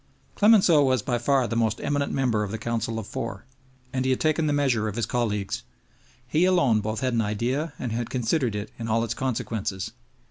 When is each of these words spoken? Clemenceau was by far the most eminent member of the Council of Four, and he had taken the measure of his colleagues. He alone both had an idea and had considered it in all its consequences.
Clemenceau 0.33 0.83
was 0.83 1.03
by 1.03 1.19
far 1.19 1.45
the 1.47 1.55
most 1.55 1.79
eminent 1.79 2.11
member 2.11 2.41
of 2.43 2.49
the 2.49 2.57
Council 2.57 2.97
of 2.97 3.05
Four, 3.05 3.45
and 3.93 4.03
he 4.03 4.09
had 4.09 4.19
taken 4.19 4.47
the 4.47 4.51
measure 4.51 4.87
of 4.87 4.95
his 4.95 5.05
colleagues. 5.05 5.61
He 6.27 6.43
alone 6.45 6.81
both 6.81 7.01
had 7.01 7.13
an 7.13 7.21
idea 7.21 7.73
and 7.77 7.91
had 7.91 8.09
considered 8.09 8.55
it 8.55 8.71
in 8.79 8.87
all 8.87 9.03
its 9.03 9.13
consequences. 9.13 9.91